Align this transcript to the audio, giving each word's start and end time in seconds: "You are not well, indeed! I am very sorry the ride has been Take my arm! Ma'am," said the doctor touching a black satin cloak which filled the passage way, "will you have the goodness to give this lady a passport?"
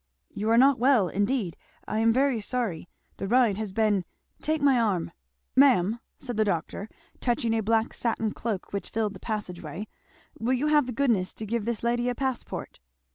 "You 0.33 0.49
are 0.49 0.57
not 0.57 0.79
well, 0.79 1.09
indeed! 1.09 1.55
I 1.87 1.99
am 1.99 2.11
very 2.11 2.41
sorry 2.41 2.89
the 3.17 3.27
ride 3.27 3.57
has 3.57 3.71
been 3.71 4.03
Take 4.41 4.59
my 4.59 4.79
arm! 4.79 5.11
Ma'am," 5.55 5.99
said 6.17 6.37
the 6.37 6.43
doctor 6.43 6.89
touching 7.19 7.53
a 7.53 7.61
black 7.61 7.93
satin 7.93 8.31
cloak 8.31 8.73
which 8.73 8.89
filled 8.89 9.13
the 9.13 9.19
passage 9.19 9.61
way, 9.61 9.85
"will 10.39 10.53
you 10.55 10.65
have 10.65 10.87
the 10.87 10.91
goodness 10.91 11.35
to 11.35 11.45
give 11.45 11.65
this 11.65 11.83
lady 11.83 12.09
a 12.09 12.15
passport?" 12.15 12.79